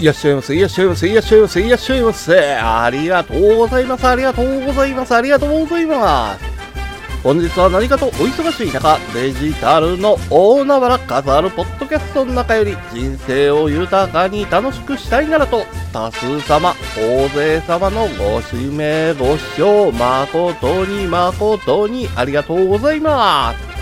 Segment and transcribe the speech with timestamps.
[0.00, 2.56] いらっしゃいませ、いらっしゃいませ、いらっしゃいませ、いらっしゃいませ。
[2.56, 6.54] ありがとうございます、ありがとうございます、ありがとうございます。
[7.22, 23.73] 本日は何かとお忙しい中、デジタルの大海原飾るポッドキャストの中より人生を豊かに楽しくしたいならと、多数様、大勢様のご指名ご視聴誠に誠にありがとうございます。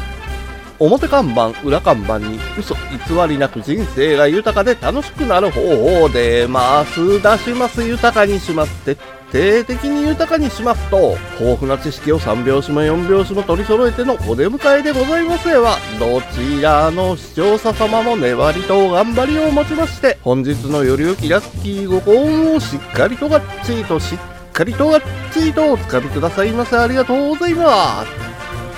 [0.86, 7.22] 表看板、裏看板に嘘偽りなく人生が豊かで楽しくなる方法出ます。
[7.22, 7.84] 出します。
[7.84, 8.72] 豊かにします。
[8.84, 8.98] 徹
[9.32, 15.24] 底的に豊かにしますと、豊富な知識を3拍子も4拍子も取り揃えてのお出迎えでござい。
[15.24, 24.18] ますは、どちらの視聴者様も粘りと頑張りをもちまして、本日のよりよきラッキーご幸運をしっかりとがっちりとしっ
[24.52, 25.00] かりとがっ
[25.32, 26.50] ちりとお掴みください。
[26.50, 26.76] ませ。
[26.76, 27.54] ありがとうござい。
[27.54, 28.31] ます。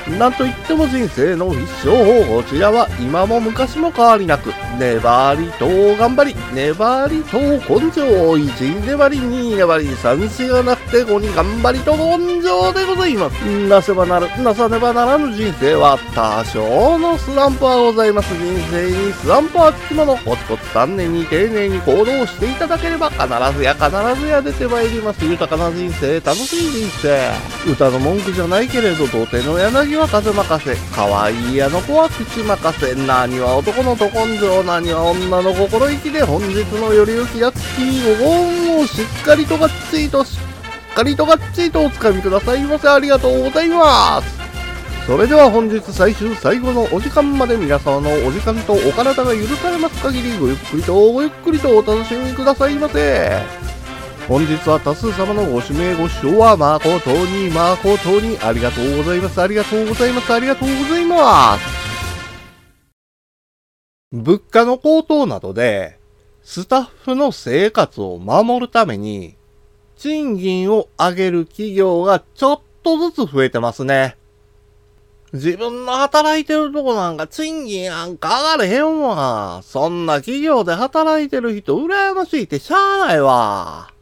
[0.09, 13.34] なんといっても人生の必勝法、こちらは今も昔も変わりなく、粘りと頑張り、粘りと根性、1粘り、2粘り、3子がなくて5に頑張りと根性でございます。
[13.69, 18.34] なせばなる、なさねばならぬ人生は多少のスランプはございます。
[18.34, 25.25] 人生にスランプはつきもの、コツコツ丹念に丁寧に行動していただければ必ずや必ずや出てまいります。
[25.25, 27.31] 豊かな人生、楽しい人生。
[27.73, 30.77] 歌の文句じゃないけれど、童貞の柳は風任せ。
[30.95, 32.95] 可愛いあの子は口任せ。
[33.06, 40.39] 何は男のど根性、何は女の心意気で本日のよりゆきやつきご本をしっかりとがっちりとし
[40.92, 42.89] っかりとがっちりとおつかみくださいませ。
[42.89, 44.34] ありがとうございます。
[45.06, 53.73] それでは本日最終最後のお時間まで皆様のお時間とお体が許されます限りごゆっくりとごゆっくりとお楽しみくださいませ。
[54.27, 59.42] 本日は多数様のご指名ご視聴は誠に誠にありがとうございます。
[59.42, 60.33] ありがとうございます。
[60.33, 61.64] ありがとうございます。
[64.12, 65.98] 物価の高騰などで、
[66.42, 69.36] スタッフの生活を守るために、
[69.97, 74.16] 賃金を上げる企業がちょっとずつ増えてますね。
[75.34, 79.60] 自分の働いてるとこなんか賃金なんか上がれへんわ。
[79.62, 83.94] そんな企業で働いてる人羨ましいってしゃあないわ。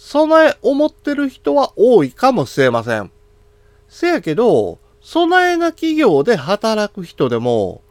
[0.00, 3.10] 備え思ってる人は多いかもしれません。
[3.88, 7.82] せやけど、備えな企業で働く人でも、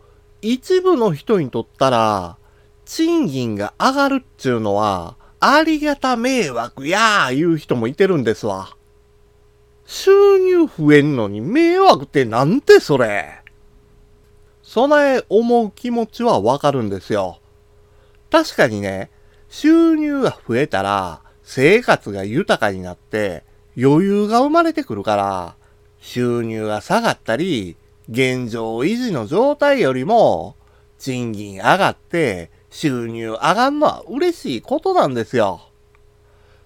[0.41, 2.37] 一部の人にとったら、
[2.85, 8.77] 賃金が上がるっちゅうのは、ありがた迷惑やー言う人もいてるんですわ。
[9.85, 13.43] 収入増えんのに迷惑ってなんてそれ。
[14.63, 17.41] 備え思う気持ちはわかるんですよ。
[18.31, 19.11] 確かにね、
[19.49, 23.45] 収入が増えたら、生活が豊かになって
[23.81, 25.55] 余裕が生まれてくるから、
[26.01, 27.77] 収入が下がったり、
[28.09, 30.57] 現状維持の状態よりも、
[30.99, 35.61] 賃金上がって収入上がんのは嬉しいことなんですよ。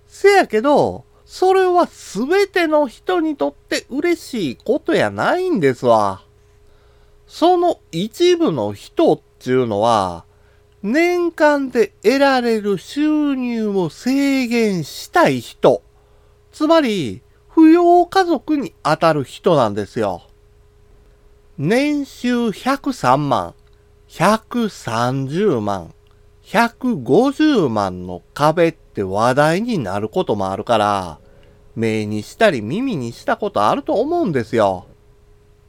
[0.07, 6.23] せやけど、それはすべての人にとって嬉しいことやないんですわ。
[7.27, 10.25] その一部の人っていうのは、
[10.83, 15.83] 年間で得られる収入を制限したい人。
[16.51, 20.23] つまり、扶養家族に当たる人なんですよ。
[21.59, 23.53] 年収103万、
[24.09, 25.93] 130万、
[26.43, 31.19] 150万の壁って話題になることもあるから、
[31.75, 34.87] 目にしたり耳にしたことあると思うんですよ。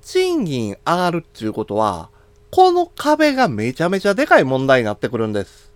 [0.01, 2.09] 賃金上がるっていうことは、
[2.55, 5.73] この壁がめちゃめちゃでかい問題になってくるんです。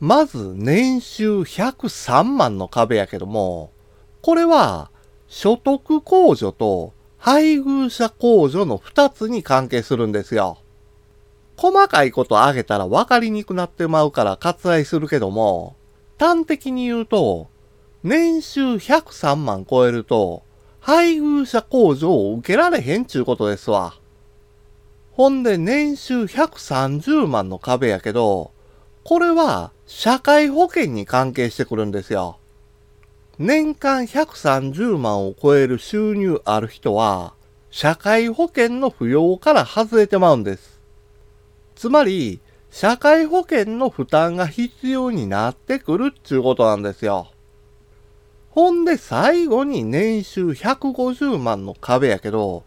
[0.00, 3.70] まず、年収103万の壁やけども、
[4.20, 4.90] これは、
[5.28, 10.58] 所得控除と配偶者控除の2つに関係するんですよ。
[11.56, 15.74] 細かいことあげたら分かりにくくなってまうから割愛するけども、
[16.18, 17.48] 端的に言うと、
[18.02, 20.42] 年収103万超えると、
[20.80, 23.94] 配偶者控除を受けられへんちゅうことですわ。
[25.16, 28.50] ほんで年収130万の壁やけど、
[29.02, 32.38] これは社会保険に関係してくるんですよ。
[33.38, 37.32] 年間130万を超える収入ある人は、
[37.70, 40.82] 社会保険の扶養から外れてまうんです。
[41.76, 42.40] つまり、
[42.70, 47.28] 社会保険の負担が必要になってくるっちゅうことなんですよ。
[48.50, 52.64] ほんで最後に年収150万の壁やけど、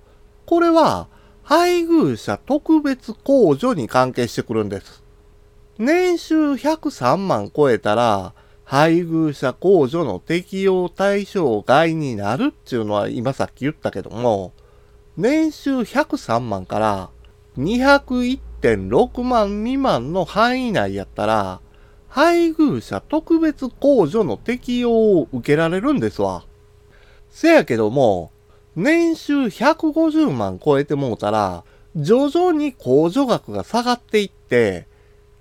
[0.48, 1.10] これは
[1.50, 5.02] 配偶者特別控除に関係してくるんです。
[5.80, 8.36] 年収103万超えたら、
[8.66, 14.54] 配偶者控除の適用対象外になるっていうのは今さっき言ったけども、
[15.18, 17.10] 年収103万から
[17.58, 21.62] 201.6万未満の範囲内やったら、
[22.10, 26.46] 配偶者特別控除の適用を受けられるんですわ。
[27.32, 28.30] せやけども、
[28.80, 31.66] 年収150万超えてもうたら、
[31.98, 34.88] 徐々に控除額が下がっていって、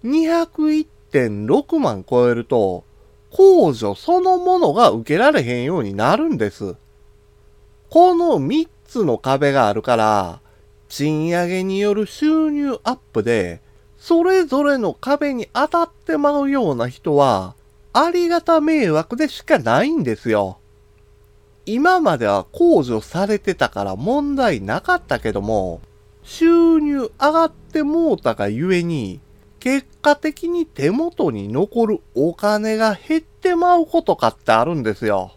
[0.02, 2.82] 201.6万超えると、
[3.30, 6.74] 控除そのものが受けられへんようになるんです。
[7.90, 10.40] この3つの壁があるから、
[10.88, 13.60] 賃上げによる収入アップで、
[13.98, 17.54] それぞれの壁に当たってまうような人は、
[17.92, 20.58] ありがた迷惑でしかないんですよ。
[21.70, 25.82] 今までは控除されてたから問題なかったけども、
[26.22, 29.20] 収入上がってもうたがゆえに、
[29.60, 35.32] 結果的に手元に残るお金が減ってまうことかってあるんですよ。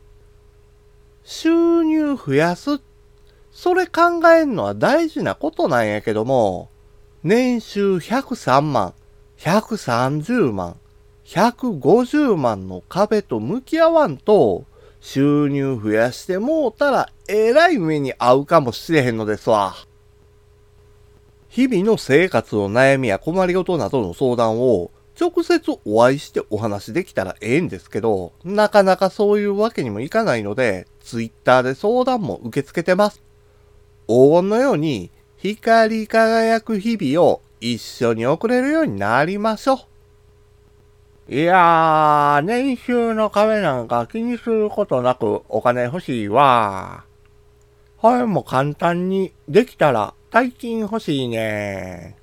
[1.25, 2.79] 収入増やす。
[3.51, 6.69] それ考えんのは大事なことなんやけども、
[7.25, 8.93] 年収103万、
[9.37, 10.77] 130万、
[11.25, 14.63] 150万の壁と向き合わんと、
[15.01, 19.75] 収入増やしてもうたらえらい目に遭うかもしれへんのですわ。
[21.49, 33.21] 日々の生活の悩みや困りごとなどの相談を直接お会いしてお話できたらええんですけど、なかなかそういうわけにもいかないので、ツイッターで相談も受け付けてます。
[34.07, 39.90] 黄金のように光り輝く日々を一緒に送れるようになりましょう。
[41.31, 47.05] いやー、年収の壁なんか気にすることなくお金欲しいわ。
[48.01, 52.17] はい、も簡単にできたら大金欲しいね。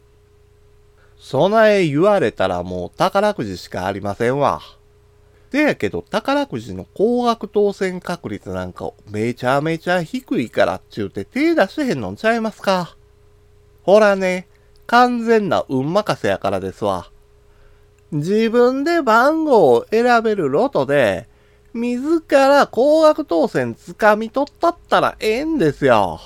[1.16, 4.60] 備え言われたらもう宝くじしかありませんわ。
[5.52, 12.94] でやけど宝くじの高額当選確率なんかめちゃめちゃ低いからっちゅうて手出しへんのんちゃいますか。
[13.84, 14.48] ほらね、
[14.86, 17.10] 完全な運任せやからですわ。
[18.10, 21.28] 自分で番号を選べるロトで、
[21.74, 26.18] 自ら高額当選掴み取ったったらええんですよ。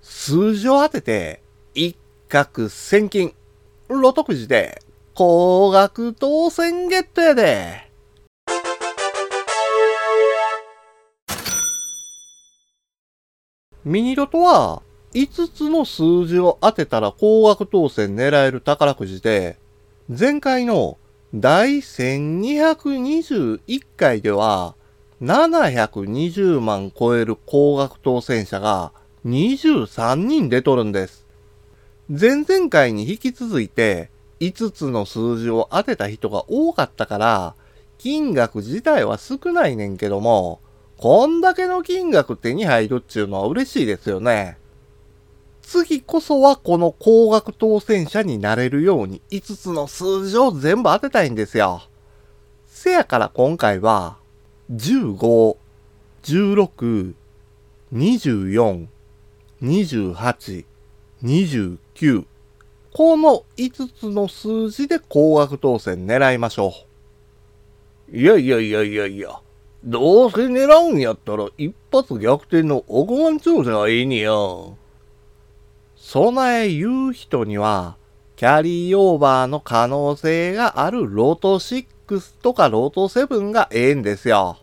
[0.00, 1.42] 数字を当てて、
[1.74, 1.96] 一
[2.30, 3.34] 攫千金、
[3.88, 4.82] ロトくじで、
[5.14, 7.90] 高額当選ゲットやで。
[13.84, 14.82] ミニロトは、
[15.12, 19.58] 5つの数字を当てたら高額当選狙える宝くじで、
[20.10, 20.96] 前回の
[21.34, 24.74] 第1221回では、
[25.20, 28.92] 720万超える高額当選者が
[29.26, 31.26] 23人出とるんです。
[32.08, 34.08] 前々回に引き続いて
[34.40, 37.54] 5つの数字を当てた人が多かったから、
[37.98, 40.62] 金額自体は少ないねんけども、
[40.96, 44.56] こんだけの金額手に入るっていうのは嬉しいですよね。
[45.68, 51.82] 次こそはこの高額当選者になれるように5つの数字を全部当てたいんですよ。
[52.66, 54.16] せやから今回は、
[54.72, 55.58] 15、
[56.22, 57.12] 16、
[57.92, 58.86] 24、
[59.62, 60.64] 28、
[61.22, 62.24] 29。
[62.94, 66.72] この5つの数字で高額当選狙いましょ
[68.10, 68.16] う。
[68.16, 69.38] いやいやいやいやいや。
[69.84, 74.32] どうせ狙うんやったら一発逆転の億万長者がいいにや。
[76.10, 77.98] 備え言う人には、
[78.36, 84.56] キャリーオーバーの可能性があるロト6とかロト7がええんですよ。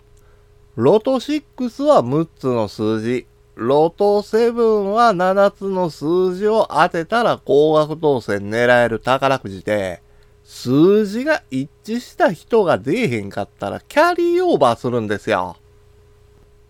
[0.75, 4.53] ロト6は6つの数字、ロト7
[4.89, 10.01] は7つの数字を当てたら高額当選狙える宝くじで、
[10.43, 15.57] 数字が一致した人が出えへんかったらキャリーオーバーするんですよ。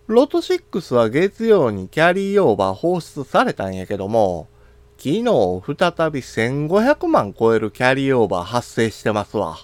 [0.07, 4.49] ロト6は月曜にキャリーオーバー放出されたんやけども、
[4.97, 5.23] 昨日再
[6.11, 9.57] び1500万超えるキャリーオーバー発生してますわ。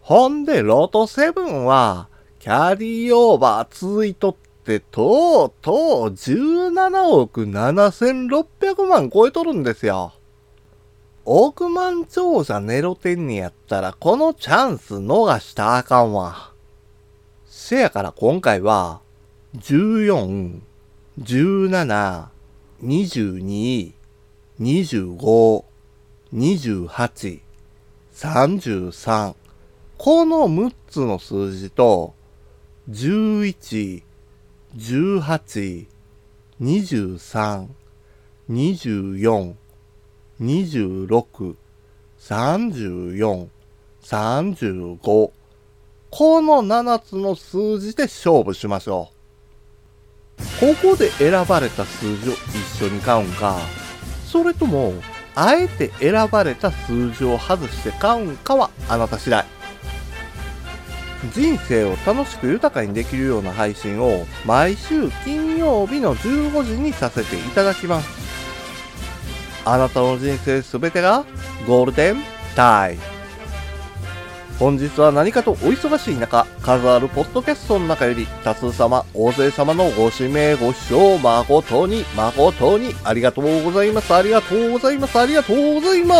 [0.00, 5.74] ほんで、ロト7は、キャリーオーバー続いとって、とうとう
[6.08, 10.12] 17億7600万超えとるんですよ。
[11.24, 16.52] 億万長者ネロテンにやったらこのチャンス逃したあかんわ。
[17.46, 19.00] せやから今回は、
[19.56, 20.60] 14、
[21.20, 22.26] 17、
[22.82, 23.92] 22、
[24.62, 25.64] 25、
[26.32, 27.40] 28、
[28.14, 29.34] 33。
[29.98, 32.14] この6つの数字と、
[32.88, 34.04] 11、
[34.76, 35.86] 18、
[36.60, 37.66] 23、
[38.48, 39.54] 24、
[40.40, 41.56] 26、
[42.20, 43.48] 34、
[44.02, 45.30] 35。
[46.10, 50.42] この7つの数字で勝負しましょう。
[50.60, 53.58] ここで選ばれた数字を一緒に買うんか、
[54.32, 54.94] それとも、
[55.34, 59.44] あえて選ばれた数字を外して買うんかはあなた次第。
[61.34, 68.08] 人生を楽しく豊かにできるような配信を毎週金曜日の15時にさせていただきます。
[69.66, 71.24] あなたの人生すべてが
[71.66, 72.16] ゴールデン
[72.56, 73.11] タイム。
[74.62, 84.14] 本日は何かとお忙しい中、数あるポッドキャストの中より多数様、大勢様のご指名ご視聴誠に誠にありがとうございます。
[84.14, 85.18] ありがとうございます。
[85.18, 86.16] ありがとうございます。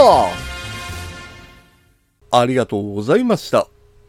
[2.32, 3.68] ありがとうございました。